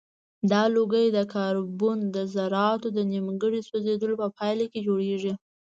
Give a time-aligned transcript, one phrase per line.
[0.51, 5.33] دا لوګی د کاربن د ذراتو د نیمګړي سوځیدلو په پایله کې جوړیږي.